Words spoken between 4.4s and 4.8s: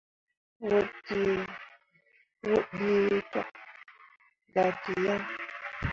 gah